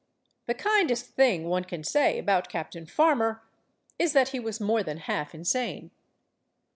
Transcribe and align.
The 0.47 0.55
kindest 0.55 1.11
thing 1.13 1.45
one 1.47 1.63
can 1.63 1.83
say 1.83 2.17
about 2.17 2.49
Cap 2.49 2.71
tain 2.71 2.87
Farmer 2.87 3.43
is 3.99 4.13
that 4.13 4.29
he 4.29 4.39
was 4.39 4.59
more 4.59 4.81
than 4.81 4.97
half 4.97 5.35
insane. 5.35 5.91